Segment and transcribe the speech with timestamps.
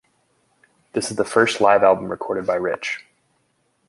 [0.93, 3.05] This is the first live album recorded by Rich.